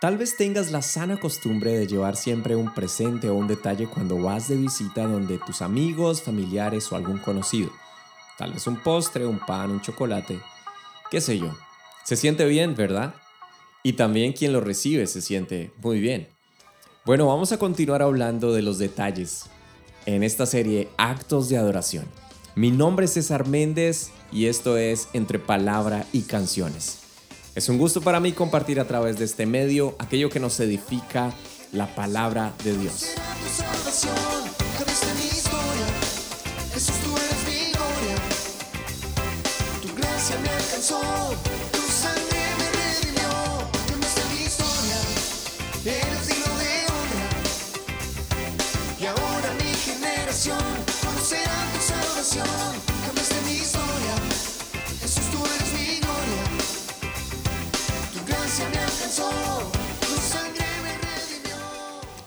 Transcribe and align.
Tal 0.00 0.16
vez 0.16 0.36
tengas 0.36 0.70
la 0.70 0.80
sana 0.80 1.18
costumbre 1.18 1.76
de 1.76 1.88
llevar 1.88 2.14
siempre 2.14 2.54
un 2.54 2.72
presente 2.72 3.30
o 3.30 3.34
un 3.34 3.48
detalle 3.48 3.88
cuando 3.88 4.22
vas 4.22 4.46
de 4.46 4.56
visita 4.56 5.02
donde 5.02 5.38
tus 5.38 5.60
amigos, 5.60 6.22
familiares 6.22 6.92
o 6.92 6.96
algún 6.96 7.18
conocido. 7.18 7.70
Tal 8.36 8.52
vez 8.52 8.68
un 8.68 8.76
postre, 8.76 9.26
un 9.26 9.40
pan, 9.40 9.72
un 9.72 9.80
chocolate, 9.80 10.38
qué 11.10 11.20
sé 11.20 11.40
yo. 11.40 11.52
Se 12.04 12.14
siente 12.14 12.44
bien, 12.44 12.76
¿verdad? 12.76 13.12
Y 13.82 13.94
también 13.94 14.34
quien 14.34 14.52
lo 14.52 14.60
recibe 14.60 15.08
se 15.08 15.20
siente 15.20 15.72
muy 15.82 15.98
bien. 15.98 16.28
Bueno, 17.04 17.26
vamos 17.26 17.50
a 17.50 17.58
continuar 17.58 18.00
hablando 18.00 18.52
de 18.52 18.62
los 18.62 18.78
detalles 18.78 19.46
en 20.06 20.22
esta 20.22 20.46
serie 20.46 20.88
Actos 20.96 21.48
de 21.48 21.56
Adoración. 21.56 22.06
Mi 22.54 22.70
nombre 22.70 23.06
es 23.06 23.14
César 23.14 23.48
Méndez 23.48 24.12
y 24.30 24.46
esto 24.46 24.76
es 24.76 25.08
Entre 25.12 25.40
Palabra 25.40 26.06
y 26.12 26.22
Canciones. 26.22 27.07
Es 27.58 27.68
un 27.68 27.76
gusto 27.76 28.00
para 28.00 28.20
mí 28.20 28.30
compartir 28.30 28.78
a 28.78 28.86
través 28.86 29.18
de 29.18 29.24
este 29.24 29.44
medio 29.44 29.96
aquello 29.98 30.30
que 30.30 30.38
nos 30.38 30.60
edifica 30.60 31.32
la 31.72 31.92
palabra 31.92 32.52
de 32.62 32.78
Dios. 32.78 33.16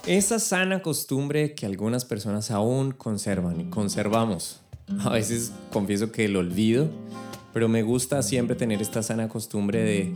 Esa 0.08 0.40
sana 0.40 0.82
costumbre 0.82 1.54
que 1.54 1.68
algunas 1.68 2.05
personas 2.05 2.49
aún 2.49 2.91
conservan 2.91 3.62
y 3.62 3.66
conservamos. 3.66 4.60
A 4.99 5.10
veces 5.10 5.52
confieso 5.71 6.12
que 6.12 6.27
lo 6.27 6.40
olvido, 6.40 6.90
pero 7.54 7.70
me 7.70 7.84
gusta 7.84 8.24
siempre 8.24 8.55
tener 8.55 8.82
esta 8.82 9.04
sana 9.04 9.30
costumbre 9.30 9.84
de 9.84 10.13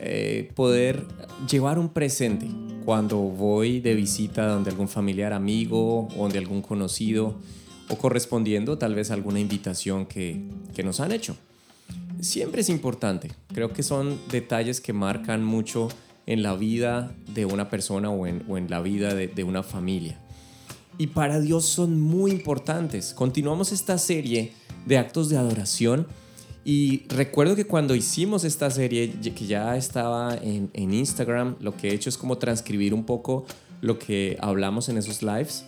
eh, 0.00 0.50
poder 0.56 1.04
llevar 1.48 1.78
un 1.78 1.90
presente 1.90 2.48
cuando 2.84 3.18
voy 3.18 3.80
de 3.80 3.94
visita 3.94 4.44
donde 4.48 4.70
algún 4.70 4.88
familiar, 4.88 5.32
amigo 5.32 6.08
o 6.16 6.22
donde 6.22 6.38
algún 6.38 6.60
conocido 6.60 7.36
o 7.88 7.96
correspondiendo 7.96 8.76
tal 8.76 8.96
vez 8.96 9.12
a 9.12 9.14
alguna 9.14 9.38
invitación 9.38 10.06
que, 10.06 10.42
que 10.74 10.82
nos 10.82 10.98
han 10.98 11.12
hecho. 11.12 11.36
Siempre 12.20 12.62
es 12.62 12.68
importante, 12.68 13.30
creo 13.54 13.72
que 13.72 13.84
son 13.84 14.18
detalles 14.32 14.80
que 14.80 14.92
marcan 14.92 15.44
mucho 15.44 15.88
en 16.28 16.42
la 16.42 16.54
vida 16.54 17.14
de 17.32 17.46
una 17.46 17.70
persona 17.70 18.10
o 18.10 18.26
en, 18.26 18.66
la 18.68 18.82
vida 18.82 19.14
de, 19.14 19.28
de 19.28 19.44
una 19.44 19.62
familia. 19.62 20.18
Y 20.98 21.06
para 21.06 21.40
Dios 21.40 21.64
son 21.64 21.98
muy 21.98 22.30
importantes. 22.30 23.14
Continuamos 23.14 23.72
esta 23.72 23.96
serie 23.96 24.52
de 24.84 24.98
actos 24.98 25.30
de 25.30 25.38
adoración. 25.38 26.06
Y 26.66 27.04
recuerdo 27.08 27.56
que 27.56 27.66
cuando 27.66 27.94
hicimos 27.94 28.44
esta 28.44 28.70
serie, 28.70 29.10
que 29.10 29.46
ya 29.46 29.74
estaba 29.78 30.36
en, 30.36 30.68
en, 30.74 30.92
Instagram, 30.92 31.56
lo 31.60 31.74
que 31.74 31.88
he 31.88 31.94
hecho 31.94 32.10
es 32.10 32.18
como 32.18 32.36
transcribir 32.36 32.92
un 32.92 33.04
poco 33.04 33.46
lo 33.80 33.98
que 33.98 34.36
hablamos 34.42 34.90
en 34.90 34.98
esos 34.98 35.22
lives. 35.22 35.64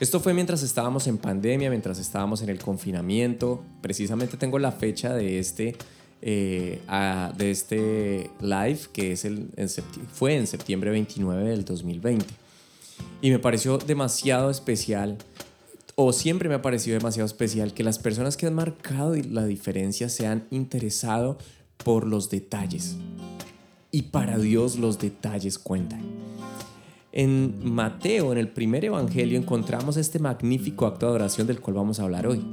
esto 0.00 0.18
fue 0.18 0.34
mientras 0.34 0.64
estábamos 0.64 1.06
en 1.06 1.18
pandemia, 1.18 1.70
mientras 1.70 2.00
estábamos 2.00 2.42
en 2.42 2.48
el 2.48 2.58
confinamiento. 2.58 3.62
Precisamente 3.80 4.36
tengo 4.36 4.58
la 4.58 4.72
fecha 4.72 5.14
de 5.14 5.38
este 5.38 5.76
eh, 6.20 6.80
de 7.36 7.50
este 7.50 8.30
live 8.40 8.80
que 8.92 9.12
es 9.12 9.24
el, 9.24 9.48
fue 10.12 10.36
en 10.36 10.46
septiembre 10.46 10.90
29 10.90 11.50
del 11.50 11.64
2020. 11.64 12.26
Y 13.22 13.30
me 13.30 13.38
pareció 13.38 13.78
demasiado 13.78 14.50
especial, 14.50 15.18
o 15.94 16.12
siempre 16.12 16.48
me 16.48 16.56
ha 16.56 16.62
parecido 16.62 16.96
demasiado 16.96 17.26
especial, 17.26 17.74
que 17.74 17.84
las 17.84 17.98
personas 17.98 18.36
que 18.36 18.46
han 18.46 18.54
marcado 18.54 19.14
la 19.14 19.44
diferencia 19.44 20.08
se 20.08 20.26
han 20.26 20.46
interesado 20.50 21.38
por 21.84 22.06
los 22.06 22.30
detalles. 22.30 22.96
Y 23.90 24.02
para 24.02 24.38
Dios 24.38 24.78
los 24.78 24.98
detalles 24.98 25.58
cuentan. 25.58 26.02
En 27.12 27.58
Mateo, 27.64 28.32
en 28.32 28.38
el 28.38 28.48
primer 28.48 28.84
evangelio, 28.84 29.38
encontramos 29.38 29.96
este 29.96 30.18
magnífico 30.18 30.86
acto 30.86 31.06
de 31.06 31.10
adoración 31.10 31.46
del 31.46 31.60
cual 31.60 31.76
vamos 31.76 31.98
a 31.98 32.04
hablar 32.04 32.26
hoy. 32.26 32.44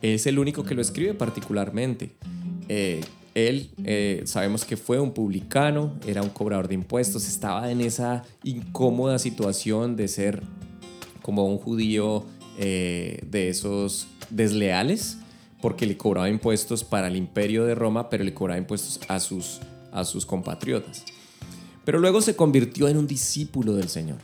Es 0.00 0.26
el 0.26 0.38
único 0.38 0.62
que 0.62 0.74
lo 0.74 0.80
escribe 0.80 1.12
particularmente. 1.12 2.12
Eh, 2.72 3.00
él 3.34 3.68
eh, 3.84 4.22
sabemos 4.26 4.64
que 4.64 4.76
fue 4.76 5.00
un 5.00 5.10
publicano, 5.10 5.98
era 6.06 6.22
un 6.22 6.28
cobrador 6.28 6.68
de 6.68 6.74
impuestos, 6.74 7.26
estaba 7.26 7.68
en 7.72 7.80
esa 7.80 8.22
incómoda 8.44 9.18
situación 9.18 9.96
de 9.96 10.06
ser 10.06 10.40
como 11.20 11.46
un 11.46 11.58
judío 11.58 12.24
eh, 12.58 13.24
de 13.28 13.48
esos 13.48 14.06
desleales, 14.30 15.18
porque 15.60 15.84
le 15.84 15.96
cobraba 15.96 16.28
impuestos 16.28 16.84
para 16.84 17.08
el 17.08 17.16
imperio 17.16 17.64
de 17.64 17.74
Roma, 17.74 18.08
pero 18.08 18.22
le 18.22 18.32
cobraba 18.32 18.58
impuestos 18.58 19.00
a 19.08 19.18
sus, 19.18 19.58
a 19.90 20.04
sus 20.04 20.24
compatriotas. 20.24 21.04
Pero 21.84 21.98
luego 21.98 22.20
se 22.20 22.36
convirtió 22.36 22.86
en 22.86 22.98
un 22.98 23.08
discípulo 23.08 23.74
del 23.74 23.88
Señor 23.88 24.18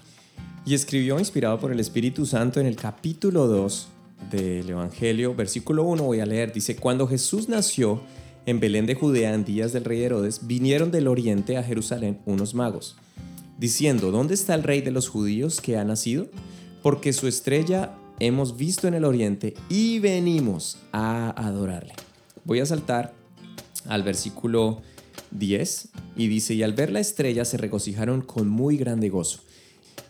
y 0.65 0.75
escribió, 0.75 1.19
inspirado 1.19 1.59
por 1.59 1.73
el 1.73 1.81
Espíritu 1.81 2.25
Santo, 2.25 2.61
en 2.61 2.67
el 2.67 2.77
capítulo 2.77 3.49
2 3.49 3.89
del 4.31 4.71
Evangelio, 4.71 5.35
versículo 5.35 5.83
1, 5.83 6.05
voy 6.05 6.21
a 6.21 6.27
leer, 6.27 6.53
dice, 6.53 6.77
cuando 6.77 7.09
Jesús 7.09 7.49
nació, 7.49 8.03
en 8.47 8.61
Belén 8.61 8.87
de 8.87 8.95
Judea 8.95 9.35
en 9.35 9.45
días 9.45 9.73
del 9.73 9.85
rey 9.85 10.03
Herodes, 10.03 10.47
vinieron 10.47 10.91
del 10.91 11.09
oriente 11.09 11.57
a 11.57 11.65
Jerusalén 11.65 12.21
unos 12.25 12.55
magos, 12.55 12.97
diciendo, 13.59 14.13
¿dónde 14.13 14.35
está 14.35 14.55
el 14.55 14.63
rey 14.63 14.81
de 14.81 14.93
los 14.93 15.09
judíos 15.09 15.61
que 15.61 15.77
ha 15.77 15.85
nacido? 15.85 16.29
Porque 16.83 17.13
su 17.13 17.27
estrella 17.27 17.93
hemos 18.21 18.57
visto 18.57 18.87
en 18.87 18.95
el 18.95 19.05
oriente 19.05 19.55
y 19.69 19.99
venimos 19.99 20.79
a 20.93 21.31
adorarle. 21.31 21.93
Voy 22.45 22.61
a 22.61 22.67
saltar 22.67 23.13
al 23.89 24.05
versículo 24.05 24.81
10 25.33 25.89
y 26.17 26.29
dice, 26.29 26.55
y 26.55 26.63
al 26.63 26.73
ver 26.73 26.93
la 26.93 27.01
estrella 27.01 27.45
se 27.45 27.57
regocijaron 27.57 28.23
con 28.23 28.49
muy 28.49 28.77
grande 28.77 29.09
gozo. 29.09 29.41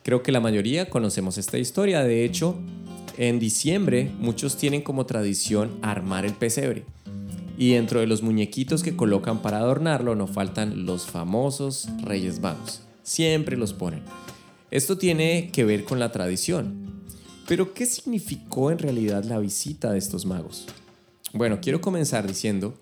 Creo 0.03 0.23
que 0.23 0.31
la 0.31 0.41
mayoría 0.41 0.91
conocemos 0.91 1.39
esta 1.39 1.59
historia, 1.59 2.05
de 2.05 2.25
hecho, 2.25 2.57
en 3.17 3.39
diciembre 3.39 4.13
muchos 4.21 4.57
tienen 4.59 4.83
como 4.83 5.07
tradición 5.07 5.79
armar 5.81 6.27
el 6.27 6.35
pesebre. 6.35 6.85
Y 7.59 7.73
dentro 7.73 8.01
de 8.01 8.07
los 8.07 8.23
muñequitos 8.23 8.83
que 8.83 8.97
colocan 8.97 9.41
para 9.41 9.59
adornarlo 9.59 10.15
no 10.15 10.27
faltan 10.27 10.85
los 10.85 11.07
famosos 11.07 11.89
Reyes 12.03 12.41
Magos. 12.41 12.83
Siempre 13.03 13.57
los 13.57 13.73
ponen. 13.73 14.03
Esto 14.71 14.99
tiene 14.99 15.51
que 15.53 15.65
ver 15.65 15.85
con 15.85 15.99
la 15.99 16.13
tradición. 16.13 16.87
Pero 17.49 17.73
¿qué 17.73 17.87
significó 17.87 18.71
en 18.71 18.79
realidad 18.79 19.25
la 19.25 19.39
visita 19.39 19.93
de 19.93 19.99
estos 19.99 20.27
magos? 20.27 20.67
Bueno, 21.33 21.61
quiero 21.63 21.81
comenzar 21.81 22.27
diciendo 22.27 22.75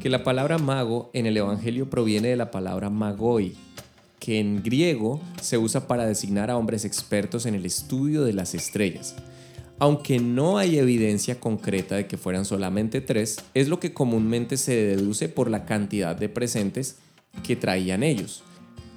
que 0.00 0.08
la 0.08 0.24
palabra 0.24 0.58
mago 0.58 1.10
en 1.12 1.26
el 1.26 1.36
Evangelio 1.36 1.90
proviene 1.90 2.28
de 2.28 2.36
la 2.36 2.50
palabra 2.50 2.88
magoi, 2.88 3.54
que 4.18 4.40
en 4.40 4.62
griego 4.62 5.20
se 5.40 5.58
usa 5.58 5.86
para 5.86 6.06
designar 6.06 6.50
a 6.50 6.56
hombres 6.56 6.84
expertos 6.84 7.46
en 7.46 7.54
el 7.54 7.66
estudio 7.66 8.24
de 8.24 8.32
las 8.32 8.54
estrellas 8.54 9.14
aunque 9.78 10.18
no 10.18 10.58
hay 10.58 10.78
evidencia 10.78 11.38
concreta 11.38 11.96
de 11.96 12.06
que 12.06 12.16
fueran 12.16 12.44
solamente 12.44 13.00
tres, 13.00 13.36
es 13.54 13.68
lo 13.68 13.78
que 13.78 13.92
comúnmente 13.92 14.56
se 14.56 14.74
deduce 14.74 15.28
por 15.28 15.50
la 15.50 15.64
cantidad 15.64 16.16
de 16.16 16.28
presentes 16.28 16.96
que 17.42 17.56
traían 17.56 18.02
ellos. 18.02 18.42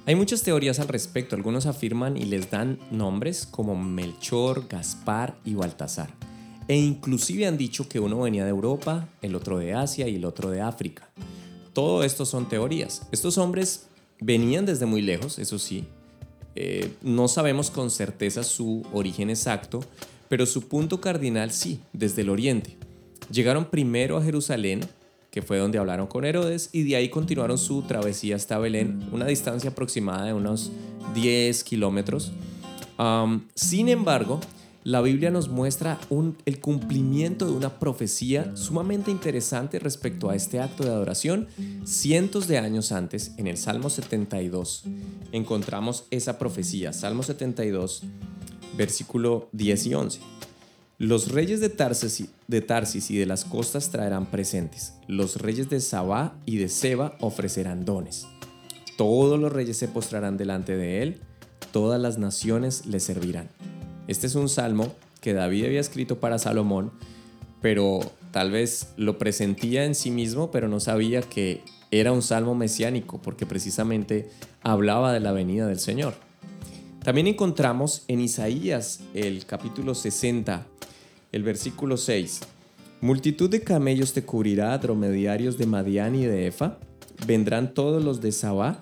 Hay 0.06 0.14
muchas 0.14 0.42
teorías 0.42 0.80
al 0.80 0.88
respecto, 0.88 1.36
algunos 1.36 1.66
afirman 1.66 2.16
y 2.16 2.24
les 2.24 2.50
dan 2.50 2.78
nombres 2.90 3.46
como 3.46 3.76
Melchor, 3.76 4.66
Gaspar 4.68 5.36
y 5.44 5.54
Baltasar. 5.54 6.10
E 6.66 6.76
inclusive 6.76 7.46
han 7.46 7.58
dicho 7.58 7.88
que 7.88 8.00
uno 8.00 8.20
venía 8.20 8.44
de 8.44 8.50
Europa, 8.50 9.08
el 9.20 9.34
otro 9.34 9.58
de 9.58 9.74
Asia 9.74 10.08
y 10.08 10.16
el 10.16 10.24
otro 10.24 10.50
de 10.50 10.62
África. 10.62 11.10
Todo 11.74 12.02
esto 12.02 12.24
son 12.24 12.48
teorías. 12.48 13.06
Estos 13.12 13.38
hombres 13.38 13.86
venían 14.20 14.66
desde 14.66 14.86
muy 14.86 15.02
lejos, 15.02 15.38
eso 15.38 15.58
sí. 15.58 15.84
Eh, 16.54 16.92
no 17.02 17.28
sabemos 17.28 17.70
con 17.70 17.90
certeza 17.90 18.42
su 18.42 18.84
origen 18.92 19.30
exacto, 19.30 19.80
pero 20.30 20.46
su 20.46 20.68
punto 20.68 21.00
cardinal 21.00 21.50
sí, 21.50 21.80
desde 21.92 22.22
el 22.22 22.30
oriente. 22.30 22.76
Llegaron 23.32 23.64
primero 23.64 24.16
a 24.16 24.22
Jerusalén, 24.22 24.80
que 25.32 25.42
fue 25.42 25.58
donde 25.58 25.78
hablaron 25.78 26.06
con 26.06 26.24
Herodes, 26.24 26.70
y 26.72 26.84
de 26.84 26.94
ahí 26.94 27.08
continuaron 27.08 27.58
su 27.58 27.82
travesía 27.82 28.36
hasta 28.36 28.56
Belén, 28.56 29.08
una 29.10 29.26
distancia 29.26 29.70
aproximada 29.70 30.26
de 30.26 30.32
unos 30.32 30.70
10 31.16 31.64
kilómetros. 31.64 32.30
sin 33.56 33.88
embargo, 33.88 34.38
la 34.84 35.00
Biblia 35.00 35.32
nos 35.32 35.48
muestra 35.48 35.98
el 36.46 36.60
cumplimiento 36.60 37.46
de 37.46 37.52
una 37.52 37.80
profecía 37.80 38.56
sumamente 38.56 39.10
interesante 39.10 39.80
respecto 39.80 40.30
a 40.30 40.36
este 40.36 40.60
acto 40.60 40.84
de 40.84 40.90
adoración. 40.90 41.48
Cientos 41.84 42.46
de 42.46 42.58
años 42.58 42.92
antes, 42.92 43.32
en 43.36 43.48
el 43.48 43.56
Salmo 43.56 43.90
72, 43.90 44.84
encontramos 45.32 46.04
esa 46.12 46.38
profecía. 46.38 46.92
Salmo 46.92 47.24
72 47.24 48.04
versículo 48.76 49.48
10 49.52 49.86
y 49.86 49.94
11. 49.94 50.20
Los 50.98 51.32
reyes 51.32 51.60
de 51.60 51.70
Tarsis, 51.70 53.10
y 53.10 53.16
de 53.16 53.26
las 53.26 53.46
costas 53.46 53.90
traerán 53.90 54.26
presentes. 54.26 54.92
Los 55.08 55.36
reyes 55.36 55.70
de 55.70 55.80
Sabá 55.80 56.36
y 56.44 56.58
de 56.58 56.68
Seba 56.68 57.16
ofrecerán 57.20 57.84
dones. 57.84 58.26
todos 58.98 59.40
los 59.40 59.50
reyes 59.50 59.78
se 59.78 59.88
postrarán 59.88 60.36
delante 60.36 60.76
de 60.76 61.02
él, 61.02 61.20
todas 61.72 61.98
las 61.98 62.18
naciones 62.18 62.84
le 62.84 63.00
servirán. 63.00 63.48
Este 64.08 64.26
es 64.26 64.34
un 64.34 64.50
salmo 64.50 64.94
que 65.22 65.32
David 65.32 65.64
había 65.64 65.80
escrito 65.80 66.20
para 66.20 66.38
Salomón, 66.38 66.92
pero 67.62 68.00
tal 68.30 68.50
vez 68.50 68.88
lo 68.98 69.16
presentía 69.18 69.86
en 69.86 69.94
sí 69.94 70.10
mismo, 70.10 70.50
pero 70.50 70.68
no 70.68 70.80
sabía 70.80 71.22
que 71.22 71.62
era 71.90 72.12
un 72.12 72.20
salmo 72.20 72.54
mesiánico, 72.54 73.20
porque 73.22 73.46
precisamente 73.46 74.28
hablaba 74.62 75.12
de 75.12 75.20
la 75.20 75.32
venida 75.32 75.66
del 75.66 75.80
Señor. 75.80 76.14
También 77.02 77.28
encontramos 77.28 78.04
en 78.08 78.20
Isaías 78.20 79.00
el 79.14 79.46
capítulo 79.46 79.94
60, 79.94 80.66
el 81.32 81.42
versículo 81.42 81.96
6. 81.96 82.40
Multitud 83.00 83.48
de 83.48 83.62
camellos 83.62 84.12
te 84.12 84.22
cubrirá, 84.22 84.76
dromedarios 84.76 85.56
de 85.56 85.64
Madián 85.64 86.14
y 86.14 86.26
de 86.26 86.46
Efa. 86.46 86.76
Vendrán 87.26 87.72
todos 87.72 88.04
los 88.04 88.20
de 88.20 88.32
Sabá. 88.32 88.78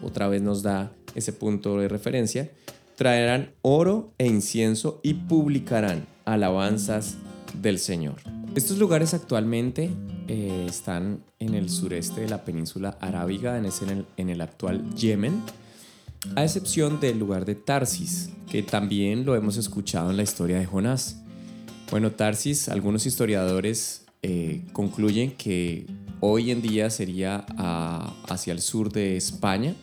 Otra 0.00 0.28
vez 0.28 0.42
nos 0.42 0.62
da 0.62 0.92
ese 1.16 1.32
punto 1.32 1.76
de 1.80 1.88
referencia. 1.88 2.52
Traerán 2.94 3.50
oro 3.62 4.12
e 4.18 4.26
incienso 4.26 5.00
y 5.02 5.14
publicarán 5.14 6.06
alabanzas 6.24 7.16
del 7.60 7.80
Señor. 7.80 8.14
Estos 8.54 8.78
lugares 8.78 9.12
actualmente 9.12 9.90
eh, 10.28 10.66
están 10.68 11.24
en 11.40 11.54
el 11.54 11.68
sureste 11.68 12.20
de 12.20 12.28
la 12.28 12.44
península 12.44 12.96
arábiga, 13.00 13.58
en 13.58 14.30
el 14.30 14.40
actual 14.40 14.94
Yemen, 14.94 15.42
a 16.34 16.44
excepción 16.44 17.00
del 17.00 17.18
lugar 17.18 17.44
de 17.44 17.54
Tarsis, 17.54 18.30
que 18.50 18.62
también 18.62 19.24
lo 19.24 19.36
hemos 19.36 19.56
escuchado 19.56 20.10
en 20.10 20.16
la 20.16 20.22
historia 20.22 20.58
de 20.58 20.66
Jonás. 20.66 21.22
Bueno, 21.90 22.12
Tarsis, 22.12 22.68
algunos 22.68 23.06
historiadores 23.06 24.06
eh, 24.22 24.62
concluyen 24.72 25.32
que 25.32 25.86
hoy 26.20 26.50
en 26.50 26.62
día 26.62 26.90
sería 26.90 27.46
hacia 28.28 28.52
el 28.52 28.60
sur 28.60 28.90
de 28.90 29.16
España, 29.16 29.74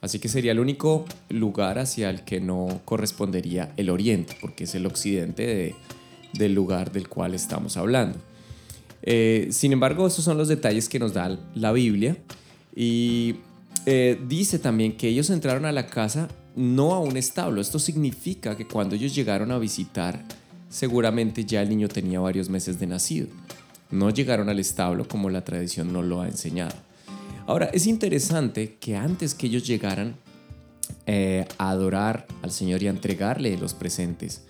así 0.00 0.18
que 0.18 0.28
sería 0.28 0.52
el 0.52 0.60
único 0.60 1.04
lugar 1.30 1.78
hacia 1.78 2.10
el 2.10 2.22
que 2.24 2.40
no 2.40 2.80
correspondería 2.84 3.72
el 3.76 3.90
oriente, 3.90 4.36
porque 4.40 4.64
es 4.64 4.74
el 4.74 4.84
occidente 4.86 5.74
del 6.34 6.54
lugar 6.54 6.92
del 6.92 7.08
cual 7.08 7.34
estamos 7.34 7.76
hablando. 7.76 8.18
Eh, 9.02 9.48
sin 9.52 9.72
embargo, 9.72 10.06
esos 10.06 10.24
son 10.24 10.36
los 10.36 10.48
detalles 10.48 10.88
que 10.88 10.98
nos 10.98 11.14
da 11.14 11.38
la 11.54 11.72
Biblia 11.72 12.16
y 12.74 13.36
eh, 13.86 14.20
dice 14.26 14.58
también 14.58 14.96
que 14.96 15.08
ellos 15.08 15.30
entraron 15.30 15.64
a 15.64 15.72
la 15.72 15.86
casa 15.86 16.28
no 16.56 16.94
a 16.94 16.98
un 16.98 17.16
establo. 17.16 17.60
Esto 17.60 17.78
significa 17.78 18.56
que 18.56 18.66
cuando 18.66 18.96
ellos 18.96 19.14
llegaron 19.14 19.50
a 19.52 19.58
visitar 19.58 20.24
seguramente 20.68 21.44
ya 21.44 21.62
el 21.62 21.68
niño 21.68 21.88
tenía 21.88 22.20
varios 22.20 22.48
meses 22.48 22.78
de 22.78 22.86
nacido. 22.86 23.28
No 23.90 24.10
llegaron 24.10 24.48
al 24.48 24.58
establo 24.58 25.08
como 25.08 25.30
la 25.30 25.44
tradición 25.44 25.92
nos 25.92 26.04
lo 26.04 26.20
ha 26.20 26.28
enseñado. 26.28 26.74
Ahora, 27.46 27.70
es 27.72 27.86
interesante 27.86 28.76
que 28.78 28.96
antes 28.96 29.34
que 29.34 29.46
ellos 29.46 29.66
llegaran 29.66 30.16
eh, 31.06 31.46
a 31.56 31.70
adorar 31.70 32.26
al 32.42 32.50
Señor 32.50 32.82
y 32.82 32.88
a 32.88 32.90
entregarle 32.90 33.56
los 33.56 33.72
presentes, 33.72 34.42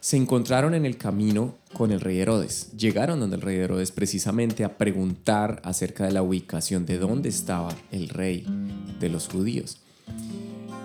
se 0.00 0.16
encontraron 0.16 0.74
en 0.74 0.86
el 0.86 0.96
camino 0.96 1.56
con 1.72 1.90
el 1.90 2.00
rey 2.00 2.18
Herodes. 2.18 2.72
Llegaron 2.76 3.20
donde 3.20 3.36
el 3.36 3.42
rey 3.42 3.56
Herodes 3.56 3.90
precisamente 3.90 4.64
a 4.64 4.78
preguntar 4.78 5.60
acerca 5.64 6.04
de 6.04 6.12
la 6.12 6.22
ubicación 6.22 6.86
de 6.86 6.98
dónde 6.98 7.28
estaba 7.28 7.74
el 7.90 8.08
rey 8.08 8.46
de 9.00 9.08
los 9.08 9.28
judíos. 9.28 9.80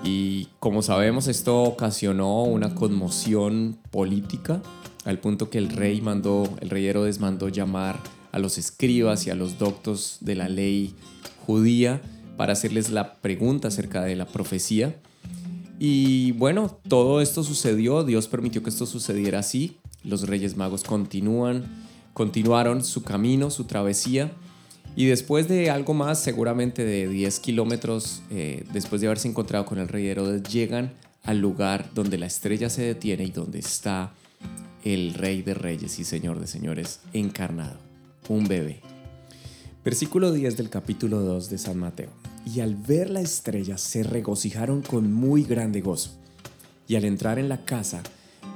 Y 0.04 0.50
como 0.60 0.81
sabemos, 0.81 1.27
esto 1.27 1.63
ocasionó 1.63 2.44
una 2.44 2.75
conmoción 2.75 3.77
política 3.92 4.62
al 5.06 5.19
punto 5.19 5.50
que 5.50 5.57
el 5.57 5.69
rey 5.69 6.01
mandó, 6.01 6.50
el 6.62 6.69
rey 6.69 6.88
Herodes 6.88 7.19
mandó 7.19 7.50
llamar 7.50 8.00
a 8.31 8.39
los 8.39 8.57
escribas 8.57 9.27
y 9.27 9.30
a 9.30 9.36
los 9.36 9.60
doctos 9.60 10.18
de 10.21 10.36
la 10.36 10.50
ley 10.50 10.95
judía 11.45 12.01
para 12.38 12.54
hacerles 12.54 12.89
la 12.89 13.15
pregunta 13.15 13.68
acerca 13.68 14.01
de 14.01 14.15
la 14.15 14.25
profecía. 14.25 14.95
Y 15.85 16.31
bueno, 16.31 16.80
todo 16.88 17.19
esto 17.19 17.44
sucedió, 17.44 18.06
Dios 18.06 18.30
permitió 18.30 18.63
que 18.63 18.69
esto 18.69 18.85
sucediera 18.85 19.39
así. 19.39 19.80
Los 20.06 20.30
Reyes 20.30 20.56
Magos 20.56 20.85
continúan, 20.85 21.65
continuaron 22.13 22.85
su 22.85 23.03
camino, 23.03 23.51
su 23.51 23.65
travesía 23.65 24.31
y 24.95 25.07
después 25.07 25.50
de 25.50 25.69
algo 25.69 25.94
más, 25.94 26.24
seguramente 26.24 26.85
de 26.85 27.09
10 27.09 27.38
kilómetros, 27.41 28.21
eh, 28.31 28.63
después 28.71 29.01
de 29.01 29.07
haberse 29.07 29.27
encontrado 29.27 29.65
con 29.65 29.77
el 29.77 29.89
rey 29.89 30.07
Herodes, 30.07 30.44
llegan 30.44 30.94
al 31.21 31.39
lugar 31.39 31.89
donde 31.94 32.18
la 32.18 32.27
estrella 32.27 32.69
se 32.69 32.83
detiene 32.83 33.25
y 33.25 33.31
donde 33.31 33.59
está 33.59 34.13
el 34.86 35.13
rey 35.15 35.41
de 35.41 35.53
reyes 35.53 36.00
y 36.00 36.06
señor 36.06 36.39
de 36.39 36.47
señores 36.47 37.01
encarnado, 37.12 37.75
un 38.29 38.47
bebé. 38.47 38.79
Versículo 39.83 40.31
10 40.31 40.56
del 40.56 40.69
capítulo 40.69 41.19
2 41.19 41.50
de 41.50 41.57
San 41.57 41.77
Mateo. 41.77 42.22
Y 42.45 42.59
al 42.59 42.75
ver 42.75 43.09
la 43.09 43.21
estrella 43.21 43.77
se 43.77 44.03
regocijaron 44.03 44.81
con 44.81 45.11
muy 45.13 45.43
grande 45.43 45.81
gozo. 45.81 46.11
Y 46.87 46.95
al 46.95 47.05
entrar 47.05 47.39
en 47.39 47.49
la 47.49 47.65
casa, 47.65 48.03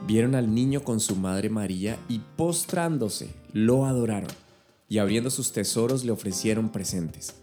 vieron 0.05 0.35
al 0.35 0.53
niño 0.53 0.83
con 0.83 0.99
su 0.99 1.15
madre 1.15 1.49
María 1.49 1.97
y 2.09 2.19
postrándose, 2.35 3.29
lo 3.53 3.85
adoraron 3.85 4.29
y 4.89 4.99
abriendo 4.99 5.29
sus 5.29 5.51
tesoros 5.51 6.05
le 6.05 6.11
ofrecieron 6.11 6.69
presentes, 6.69 7.35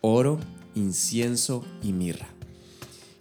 oro, 0.00 0.38
incienso 0.74 1.64
y 1.82 1.92
mirra. 1.92 2.28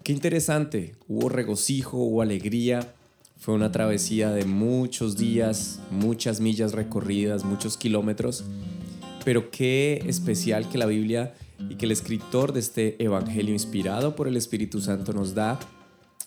Qué 0.04 0.12
interesante, 0.12 0.96
hubo 1.08 1.30
regocijo, 1.30 1.98
hubo 1.98 2.22
alegría, 2.22 2.94
fue 3.38 3.54
una 3.54 3.72
travesía 3.72 4.32
de 4.32 4.46
muchos 4.46 5.16
días, 5.16 5.80
muchas 5.92 6.42
millas 6.42 6.74
recorridas, 6.74 7.46
muchos 7.46 7.78
kilómetros, 7.78 8.44
pero 9.24 9.50
qué 9.50 10.04
especial 10.08 10.68
que 10.70 10.78
la 10.78 10.86
Biblia 10.86 11.36
y 11.70 11.76
que 11.76 11.86
el 11.86 11.92
escritor 11.92 12.54
de 12.54 12.60
este 12.60 13.04
Evangelio 13.04 13.54
inspirado 13.54 14.16
por 14.16 14.28
el 14.28 14.38
Espíritu 14.38 14.82
Santo 14.82 15.14
nos 15.14 15.34
da 15.34 15.60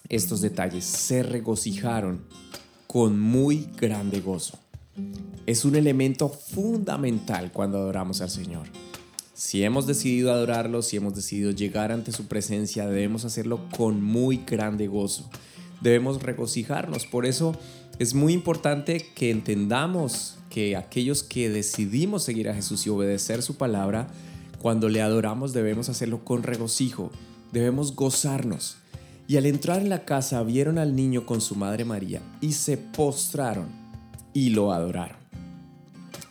estos 0.08 0.40
detalles. 0.40 0.84
Se 0.84 1.23
regocijaron 1.23 2.25
con 2.87 3.19
muy 3.19 3.69
grande 3.76 4.20
gozo 4.20 4.58
es 5.46 5.64
un 5.64 5.75
elemento 5.75 6.29
fundamental 6.29 7.50
cuando 7.52 7.79
adoramos 7.79 8.20
al 8.20 8.31
Señor. 8.31 8.67
Si 9.34 9.64
hemos 9.64 9.87
decidido 9.87 10.32
adorarlo, 10.32 10.82
si 10.82 10.96
hemos 10.96 11.14
decidido 11.14 11.50
llegar 11.50 11.90
ante 11.90 12.12
su 12.12 12.26
presencia, 12.26 12.87
debemos 12.87 13.25
hacerlo 13.25 13.69
con 13.76 14.02
muy 14.02 14.38
grande 14.46 14.87
gozo. 14.87 15.28
Debemos 15.81 16.23
regocijarnos. 16.23 17.06
Por 17.06 17.26
eso 17.26 17.56
es 17.99 18.14
muy 18.14 18.35
importante 18.35 19.05
que 19.14 19.31
entendamos 19.31 20.38
que 20.49 20.76
aquellos 20.76 21.23
que 21.23 21.50
decidimos 21.50 22.23
seguir 22.23 22.49
a 22.49 22.55
Jesús 22.55 22.87
y 22.87 22.90
obedecer 22.90 23.43
su 23.43 23.56
palabra, 23.56 24.08
cuando 24.62 24.88
le 24.88 25.03
adoramos 25.03 25.53
debemos 25.53 25.88
hacerlo 25.88 26.25
con 26.25 26.44
regocijo. 26.44 27.11
Debemos 27.50 27.97
gozarnos. 27.97 28.76
Y 29.26 29.37
al 29.37 29.47
entrar 29.47 29.81
en 29.81 29.88
la 29.88 30.04
casa 30.04 30.42
vieron 30.45 30.78
al 30.78 30.95
niño 30.95 31.26
con 31.26 31.40
su 31.40 31.57
madre 31.57 31.85
María 31.85 32.23
y 32.40 32.52
se 32.52 32.76
postraron 32.76 33.66
y 34.33 34.50
lo 34.50 34.73
adoraron. 34.73 35.16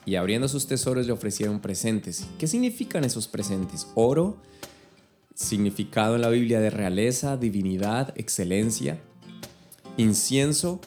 Y 0.06 0.16
abriendo 0.16 0.48
sus 0.48 0.66
tesoros 0.66 1.06
le 1.06 1.12
ofrecieron 1.12 1.60
presentes. 1.60 2.26
¿Qué 2.40 2.48
significan 2.48 3.04
esos 3.04 3.28
presentes? 3.28 3.88
Oro, 3.96 4.38
significado 5.36 6.16
en 6.16 6.22
la 6.22 6.30
Biblia 6.30 6.60
de 6.62 6.70
realeza, 6.70 7.36
divinidad, 7.36 8.14
excelencia. 8.18 9.00
Incienso, 9.98 10.80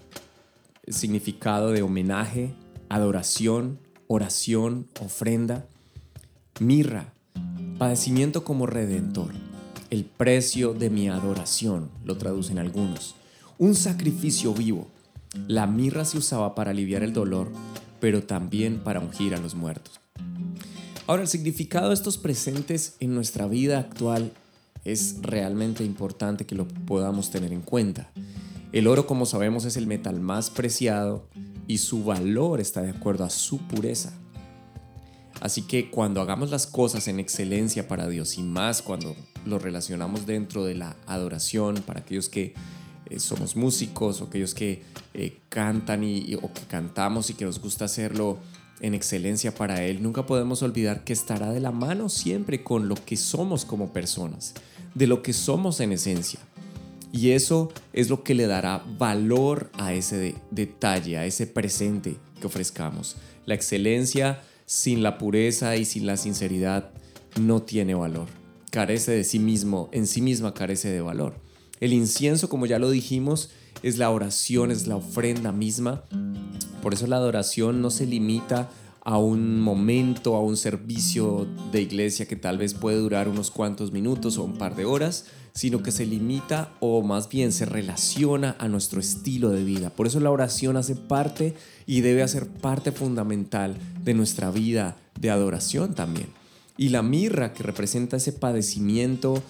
significado 0.88 1.72
de 1.72 1.82
homenaje, 1.82 2.54
adoración, 2.88 3.78
oración, 4.08 4.88
ofrenda. 5.00 5.66
Mirra, 6.58 7.13
padecimiento 7.78 8.44
como 8.44 8.66
redentor. 8.66 9.32
El 9.90 10.04
precio 10.04 10.74
de 10.74 10.90
mi 10.90 11.08
adoración, 11.08 11.90
lo 12.04 12.16
traducen 12.16 12.58
algunos. 12.58 13.14
Un 13.58 13.74
sacrificio 13.74 14.52
vivo 14.54 14.88
la 15.48 15.66
mirra 15.66 16.04
se 16.04 16.16
usaba 16.16 16.54
para 16.54 16.70
aliviar 16.70 17.02
el 17.02 17.12
dolor, 17.12 17.50
pero 18.00 18.22
también 18.22 18.78
para 18.78 19.00
ungir 19.00 19.34
a 19.34 19.40
los 19.40 19.54
muertos. 19.54 20.00
Ahora, 21.06 21.22
el 21.22 21.28
significado 21.28 21.88
de 21.88 21.94
estos 21.94 22.18
presentes 22.18 22.94
en 23.00 23.14
nuestra 23.14 23.46
vida 23.46 23.78
actual 23.78 24.32
es 24.84 25.16
realmente 25.22 25.84
importante 25.84 26.46
que 26.46 26.54
lo 26.54 26.68
podamos 26.68 27.30
tener 27.30 27.52
en 27.52 27.62
cuenta. 27.62 28.10
El 28.72 28.86
oro, 28.86 29.06
como 29.06 29.26
sabemos, 29.26 29.64
es 29.64 29.76
el 29.76 29.86
metal 29.86 30.20
más 30.20 30.50
preciado 30.50 31.26
y 31.66 31.78
su 31.78 32.04
valor 32.04 32.60
está 32.60 32.82
de 32.82 32.90
acuerdo 32.90 33.24
a 33.24 33.30
su 33.30 33.58
pureza. 33.58 34.12
Así 35.44 35.60
que 35.60 35.90
cuando 35.90 36.22
hagamos 36.22 36.50
las 36.50 36.66
cosas 36.66 37.06
en 37.06 37.20
excelencia 37.20 37.86
para 37.86 38.08
Dios 38.08 38.38
y 38.38 38.42
más 38.42 38.80
cuando 38.80 39.14
lo 39.44 39.58
relacionamos 39.58 40.24
dentro 40.24 40.64
de 40.64 40.74
la 40.74 40.96
adoración, 41.06 41.82
para 41.86 42.00
aquellos 42.00 42.30
que 42.30 42.54
eh, 43.10 43.20
somos 43.20 43.54
músicos 43.54 44.22
o 44.22 44.24
aquellos 44.24 44.54
que 44.54 44.84
eh, 45.12 45.36
cantan 45.50 46.02
y, 46.02 46.34
o 46.36 46.50
que 46.50 46.62
cantamos 46.62 47.28
y 47.28 47.34
que 47.34 47.44
nos 47.44 47.60
gusta 47.60 47.84
hacerlo 47.84 48.38
en 48.80 48.94
excelencia 48.94 49.54
para 49.54 49.84
Él, 49.84 50.02
nunca 50.02 50.24
podemos 50.24 50.62
olvidar 50.62 51.04
que 51.04 51.12
estará 51.12 51.52
de 51.52 51.60
la 51.60 51.72
mano 51.72 52.08
siempre 52.08 52.64
con 52.64 52.88
lo 52.88 52.94
que 52.94 53.18
somos 53.18 53.66
como 53.66 53.92
personas, 53.92 54.54
de 54.94 55.06
lo 55.06 55.22
que 55.22 55.34
somos 55.34 55.78
en 55.80 55.92
esencia. 55.92 56.40
Y 57.12 57.32
eso 57.32 57.70
es 57.92 58.08
lo 58.08 58.24
que 58.24 58.32
le 58.32 58.46
dará 58.46 58.82
valor 58.96 59.70
a 59.74 59.92
ese 59.92 60.36
detalle, 60.50 61.18
a 61.18 61.26
ese 61.26 61.46
presente 61.46 62.16
que 62.40 62.46
ofrezcamos. 62.46 63.16
La 63.44 63.54
excelencia 63.54 64.40
sin 64.66 65.02
la 65.02 65.18
pureza 65.18 65.76
y 65.76 65.84
sin 65.84 66.06
la 66.06 66.16
sinceridad 66.16 66.90
no 67.40 67.62
tiene 67.62 67.94
valor. 67.94 68.28
carece 68.70 69.12
de 69.12 69.22
sí 69.22 69.38
mismo, 69.38 69.88
en 69.92 70.08
sí 70.08 70.20
misma 70.20 70.52
carece 70.52 70.90
de 70.90 71.00
valor. 71.00 71.34
El 71.78 71.92
incienso, 71.92 72.48
como 72.48 72.66
ya 72.66 72.80
lo 72.80 72.90
dijimos, 72.90 73.50
es 73.84 73.98
la 73.98 74.10
oración, 74.10 74.72
es 74.72 74.88
la 74.88 74.96
ofrenda 74.96 75.52
misma. 75.52 76.02
Por 76.82 76.92
eso 76.94 77.06
la 77.06 77.16
adoración 77.16 77.80
no 77.80 77.90
se 77.90 78.04
limita 78.04 78.68
a 79.04 79.18
un 79.18 79.60
momento, 79.60 80.34
a 80.34 80.40
un 80.40 80.56
servicio 80.56 81.46
de 81.70 81.82
iglesia 81.82 82.26
que 82.26 82.36
tal 82.36 82.56
vez 82.56 82.72
puede 82.72 82.96
durar 82.96 83.28
unos 83.28 83.50
cuantos 83.50 83.92
minutos 83.92 84.38
o 84.38 84.44
un 84.44 84.56
par 84.56 84.76
de 84.76 84.86
horas, 84.86 85.26
sino 85.52 85.82
que 85.82 85.92
se 85.92 86.06
limita 86.06 86.72
o 86.80 87.02
más 87.02 87.28
bien 87.28 87.52
se 87.52 87.66
relaciona 87.66 88.56
a 88.58 88.66
nuestro 88.66 89.00
estilo 89.00 89.50
de 89.50 89.62
vida. 89.62 89.90
Por 89.90 90.06
eso 90.06 90.20
la 90.20 90.30
oración 90.30 90.76
hace 90.76 90.96
parte 90.96 91.54
y 91.86 92.00
debe 92.00 92.22
hacer 92.22 92.48
parte 92.48 92.92
fundamental 92.92 93.76
de 94.02 94.14
nuestra 94.14 94.50
vida 94.50 94.96
de 95.20 95.30
adoración 95.30 95.94
también. 95.94 96.28
Y 96.76 96.88
la 96.88 97.02
mirra 97.02 97.52
que 97.52 97.62
representa 97.62 98.16
ese 98.16 98.32
padecimiento, 98.32 99.42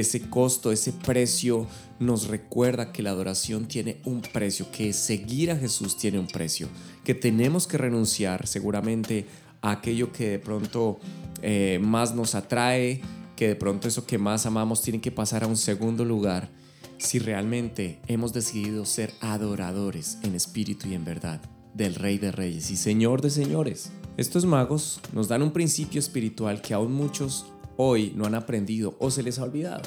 ese 0.00 0.22
costo, 0.22 0.72
ese 0.72 0.92
precio, 0.92 1.66
nos 2.00 2.28
recuerda 2.28 2.92
que 2.92 3.02
la 3.02 3.10
adoración 3.10 3.66
tiene 3.66 3.98
un 4.04 4.22
precio, 4.22 4.66
que 4.72 4.92
seguir 4.94 5.50
a 5.50 5.56
Jesús 5.56 5.98
tiene 5.98 6.18
un 6.18 6.26
precio, 6.26 6.68
que 7.04 7.14
tenemos 7.14 7.66
que 7.66 7.76
renunciar 7.76 8.46
seguramente 8.46 9.26
a 9.60 9.72
aquello 9.72 10.10
que 10.10 10.30
de 10.30 10.38
pronto 10.38 10.98
eh, 11.42 11.78
más 11.82 12.14
nos 12.14 12.34
atrae, 12.34 13.02
que 13.36 13.48
de 13.48 13.54
pronto 13.54 13.86
eso 13.86 14.06
que 14.06 14.16
más 14.16 14.46
amamos 14.46 14.80
tiene 14.80 15.00
que 15.00 15.12
pasar 15.12 15.44
a 15.44 15.46
un 15.46 15.58
segundo 15.58 16.06
lugar 16.06 16.48
si 16.96 17.18
realmente 17.18 18.00
hemos 18.06 18.32
decidido 18.32 18.86
ser 18.86 19.12
adoradores 19.20 20.16
en 20.22 20.34
espíritu 20.34 20.88
y 20.88 20.94
en 20.94 21.04
verdad 21.04 21.42
del 21.74 21.96
Rey 21.96 22.16
de 22.16 22.32
Reyes 22.32 22.70
y 22.70 22.76
Señor 22.76 23.20
de 23.20 23.28
Señores. 23.28 23.92
Estos 24.16 24.46
magos 24.46 25.00
nos 25.12 25.28
dan 25.28 25.42
un 25.42 25.52
principio 25.52 25.98
espiritual 25.98 26.62
que 26.62 26.72
aún 26.72 26.92
muchos 26.92 27.51
hoy 27.76 28.12
no 28.16 28.26
han 28.26 28.34
aprendido 28.34 28.96
o 28.98 29.10
se 29.10 29.22
les 29.22 29.38
ha 29.38 29.44
olvidado. 29.44 29.82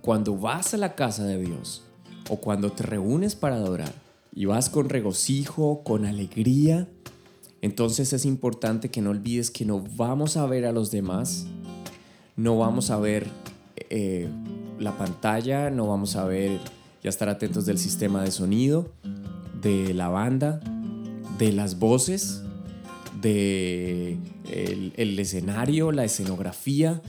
Cuando 0.00 0.36
vas 0.36 0.74
a 0.74 0.76
la 0.76 0.94
casa 0.94 1.24
de 1.24 1.38
Dios 1.38 1.82
o 2.28 2.36
cuando 2.36 2.70
te 2.72 2.82
reúnes 2.82 3.34
para 3.34 3.56
adorar 3.56 3.92
y 4.34 4.44
vas 4.44 4.68
con 4.68 4.88
regocijo, 4.88 5.82
con 5.82 6.04
alegría, 6.04 6.88
entonces 7.62 8.12
es 8.12 8.26
importante 8.26 8.90
que 8.90 9.00
no 9.00 9.10
olvides 9.10 9.50
que 9.50 9.64
no 9.64 9.82
vamos 9.96 10.36
a 10.36 10.44
ver 10.46 10.66
a 10.66 10.72
los 10.72 10.90
demás, 10.90 11.46
no 12.36 12.58
vamos 12.58 12.90
a 12.90 12.98
ver 12.98 13.26
eh, 13.90 14.28
la 14.78 14.98
pantalla, 14.98 15.70
no 15.70 15.86
vamos 15.86 16.16
a 16.16 16.24
ver 16.24 16.60
y 17.02 17.06
a 17.06 17.10
estar 17.10 17.28
atentos 17.28 17.66
del 17.66 17.78
sistema 17.78 18.22
de 18.22 18.30
sonido, 18.30 18.88
de 19.60 19.94
la 19.94 20.08
banda, 20.08 20.60
de 21.38 21.52
las 21.52 21.78
voces, 21.78 22.43
de 23.28 24.18
el, 24.96 25.18
escenario, 25.18 25.90
la 25.90 26.04
escenografía. 26.04 27.02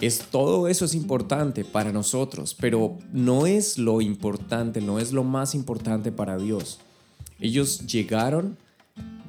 Es, 0.00 0.20
todo 0.30 0.68
eso 0.68 0.84
es 0.84 0.94
importante 0.94 1.64
para 1.64 1.92
nosotros, 1.92 2.56
pero 2.58 2.96
no 3.12 3.46
es 3.46 3.78
lo 3.78 4.00
importante, 4.00 4.80
no 4.80 5.00
es 5.00 5.12
lo 5.12 5.24
más 5.24 5.54
importante 5.54 6.12
para 6.12 6.38
Dios. 6.38 6.78
Ellos 7.40 7.86
llegaron, 7.86 8.56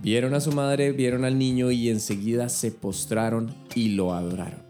vieron 0.01 0.35
a 0.35 0.39
su 0.39 0.51
madre, 0.51 0.91
vieron 0.91 1.25
al 1.25 1.39
niño 1.39 1.71
y 1.71 1.89
enseguida 1.89 2.49
se 2.49 2.71
postraron 2.71 3.53
y 3.73 3.89
lo 3.89 4.13
adoraron. 4.13 4.61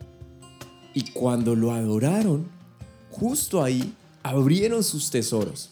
Y 0.93 1.11
cuando 1.11 1.55
lo 1.55 1.73
adoraron, 1.73 2.47
justo 3.11 3.61
ahí 3.61 3.93
abrieron 4.23 4.83
sus 4.83 5.11
tesoros 5.11 5.71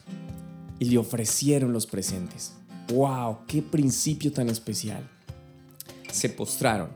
y 0.77 0.85
le 0.85 0.97
ofrecieron 0.97 1.71
los 1.71 1.87
presentes. 1.87 2.53
¡Wow! 2.93 3.39
¡Qué 3.47 3.61
principio 3.61 4.31
tan 4.31 4.49
especial! 4.49 5.09
Se 6.11 6.29
postraron, 6.29 6.89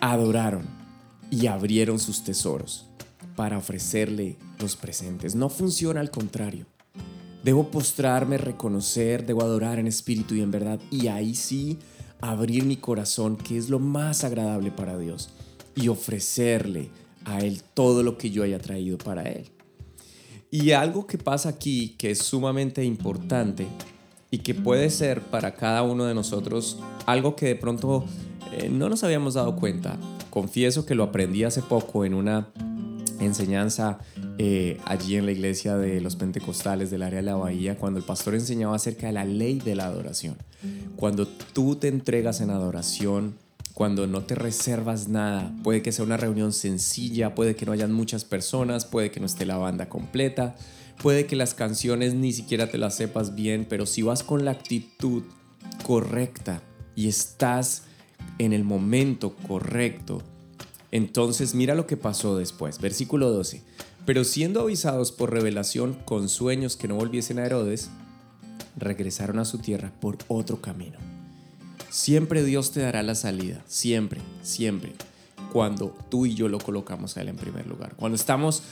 adoraron 0.00 0.66
y 1.30 1.46
abrieron 1.46 1.98
sus 1.98 2.24
tesoros 2.24 2.86
para 3.36 3.58
ofrecerle 3.58 4.36
los 4.58 4.76
presentes. 4.76 5.34
No 5.34 5.48
funciona 5.48 6.00
al 6.00 6.10
contrario. 6.10 6.66
Debo 7.44 7.70
postrarme, 7.70 8.36
reconocer, 8.36 9.24
debo 9.24 9.42
adorar 9.42 9.78
en 9.78 9.86
espíritu 9.86 10.34
y 10.34 10.40
en 10.40 10.50
verdad 10.50 10.80
y 10.90 11.06
ahí 11.06 11.34
sí 11.34 11.78
abrir 12.20 12.64
mi 12.64 12.76
corazón, 12.76 13.36
que 13.36 13.56
es 13.56 13.70
lo 13.70 13.78
más 13.78 14.24
agradable 14.24 14.72
para 14.72 14.98
Dios, 14.98 15.30
y 15.76 15.88
ofrecerle 15.88 16.90
a 17.24 17.40
Él 17.40 17.62
todo 17.74 18.02
lo 18.02 18.18
que 18.18 18.30
yo 18.30 18.42
haya 18.42 18.58
traído 18.58 18.98
para 18.98 19.22
Él. 19.22 19.50
Y 20.50 20.72
algo 20.72 21.06
que 21.06 21.18
pasa 21.18 21.50
aquí 21.50 21.94
que 21.98 22.10
es 22.10 22.18
sumamente 22.18 22.84
importante 22.84 23.68
y 24.30 24.38
que 24.38 24.54
puede 24.54 24.90
ser 24.90 25.22
para 25.22 25.54
cada 25.54 25.82
uno 25.82 26.04
de 26.04 26.14
nosotros 26.14 26.78
algo 27.06 27.34
que 27.36 27.46
de 27.46 27.56
pronto 27.56 28.04
eh, 28.52 28.68
no 28.68 28.88
nos 28.88 29.04
habíamos 29.04 29.34
dado 29.34 29.56
cuenta. 29.56 29.96
Confieso 30.30 30.84
que 30.84 30.94
lo 30.94 31.04
aprendí 31.04 31.44
hace 31.44 31.62
poco 31.62 32.04
en 32.04 32.14
una 32.14 32.48
enseñanza 33.20 33.98
eh, 34.38 34.78
allí 34.84 35.16
en 35.16 35.26
la 35.26 35.32
iglesia 35.32 35.76
de 35.76 36.00
los 36.00 36.16
pentecostales 36.16 36.90
del 36.90 37.02
área 37.02 37.16
de 37.16 37.24
la 37.24 37.34
bahía, 37.34 37.76
cuando 37.76 37.98
el 37.98 38.04
pastor 38.04 38.34
enseñaba 38.34 38.76
acerca 38.76 39.08
de 39.08 39.12
la 39.12 39.24
ley 39.24 39.58
de 39.58 39.74
la 39.74 39.86
adoración. 39.86 40.36
Cuando 40.96 41.26
tú 41.26 41.76
te 41.76 41.88
entregas 41.88 42.40
en 42.40 42.50
adoración, 42.50 43.34
cuando 43.74 44.06
no 44.06 44.22
te 44.22 44.34
reservas 44.34 45.08
nada, 45.08 45.52
puede 45.62 45.82
que 45.82 45.92
sea 45.92 46.04
una 46.04 46.16
reunión 46.16 46.52
sencilla, 46.52 47.34
puede 47.34 47.54
que 47.54 47.64
no 47.64 47.72
hayan 47.72 47.92
muchas 47.92 48.24
personas, 48.24 48.84
puede 48.84 49.10
que 49.10 49.20
no 49.20 49.26
esté 49.26 49.46
la 49.46 49.56
banda 49.56 49.88
completa, 49.88 50.56
Puede 51.02 51.26
que 51.26 51.36
las 51.36 51.54
canciones 51.54 52.14
ni 52.14 52.32
siquiera 52.32 52.70
te 52.70 52.78
las 52.78 52.96
sepas 52.96 53.34
bien, 53.34 53.66
pero 53.68 53.86
si 53.86 54.02
vas 54.02 54.22
con 54.22 54.44
la 54.44 54.50
actitud 54.50 55.22
correcta 55.84 56.62
y 56.96 57.08
estás 57.08 57.84
en 58.38 58.52
el 58.52 58.64
momento 58.64 59.34
correcto, 59.34 60.22
entonces 60.90 61.54
mira 61.54 61.74
lo 61.74 61.86
que 61.86 61.96
pasó 61.96 62.36
después. 62.36 62.80
Versículo 62.80 63.30
12. 63.30 63.62
Pero 64.06 64.24
siendo 64.24 64.62
avisados 64.62 65.12
por 65.12 65.32
revelación 65.32 65.94
con 66.04 66.28
sueños 66.28 66.76
que 66.76 66.88
no 66.88 66.96
volviesen 66.96 67.38
a 67.38 67.46
Herodes, 67.46 67.90
regresaron 68.76 69.38
a 69.38 69.44
su 69.44 69.58
tierra 69.58 69.92
por 70.00 70.18
otro 70.28 70.60
camino. 70.60 70.98
Siempre 71.90 72.42
Dios 72.42 72.72
te 72.72 72.80
dará 72.80 73.02
la 73.02 73.14
salida, 73.14 73.62
siempre, 73.66 74.20
siempre, 74.42 74.92
cuando 75.52 75.96
tú 76.10 76.26
y 76.26 76.34
yo 76.34 76.48
lo 76.48 76.58
colocamos 76.58 77.16
a 77.16 77.22
Él 77.22 77.28
en 77.28 77.36
primer 77.36 77.66
lugar. 77.66 77.94
Cuando 77.96 78.16
estamos 78.16 78.62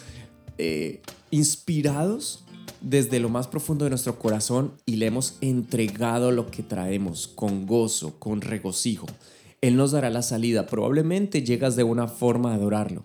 eh, 0.59 1.01
inspirados 1.31 2.45
desde 2.81 3.21
lo 3.21 3.29
más 3.29 3.49
profundo 3.49 3.85
de 3.85 3.91
nuestro 3.91 4.19
corazón 4.19 4.73
y 4.87 4.97
le 4.97 5.07
hemos 5.07 5.37
entregado 5.41 6.31
lo 6.31 6.51
que 6.51 6.63
traemos 6.63 7.27
con 7.29 7.67
gozo, 7.67 8.19
con 8.19 8.41
regocijo. 8.41 9.07
Él 9.61 9.77
nos 9.77 9.93
dará 9.93 10.11
la 10.11 10.23
salida. 10.23 10.67
Probablemente 10.67 11.43
llegas 11.43 11.77
de 11.77 11.85
una 11.85 12.09
forma 12.09 12.53
a 12.53 12.55
adorarlo. 12.55 13.03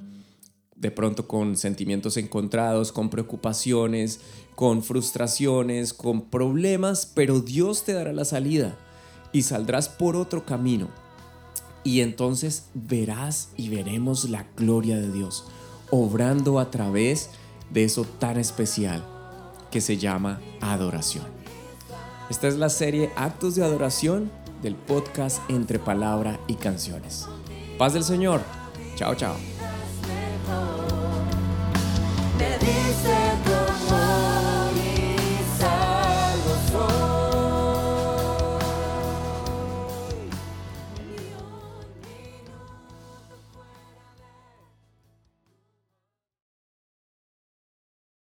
De 0.75 0.91
pronto 0.91 1.27
con 1.27 1.58
sentimientos 1.58 2.17
encontrados, 2.17 2.91
con 2.91 3.10
preocupaciones, 3.10 4.20
con 4.55 4.84
frustraciones, 4.84 5.93
con 5.93 6.29
problemas, 6.29 7.05
pero 7.05 7.39
Dios 7.39 7.84
te 7.84 7.93
dará 7.93 8.13
la 8.13 8.25
salida 8.25 8.77
y 9.31 9.43
saldrás 9.43 9.89
por 9.89 10.15
otro 10.15 10.46
camino. 10.46 10.89
Y 11.84 12.01
entonces 12.01 12.65
verás 12.74 13.50
y 13.58 13.70
veremos 13.70 14.29
la 14.29 14.48
gloria 14.55 14.98
de 14.98 15.12
Dios 15.12 15.46
obrando 15.91 16.58
a 16.60 16.72
través 16.72 17.29
de 17.72 17.84
eso 17.84 18.06
tan 18.06 18.38
especial 18.38 19.04
que 19.72 19.82
se 19.82 19.98
llama 19.98 20.40
adoración. 20.60 21.25
Esta 22.30 22.48
es 22.48 22.58
la 22.58 22.70
serie 22.70 23.12
Actos 23.16 23.56
de 23.56 23.63
Adoración 23.63 24.32
del 24.62 24.75
podcast 24.75 25.42
Entre 25.50 25.80
Palabra 25.80 26.40
y 26.48 26.56
Canciones. 26.56 27.28
Paz 27.78 27.94
del 27.94 28.04
Señor. 28.04 28.42
Chao, 28.96 29.16
chao. 29.16 29.36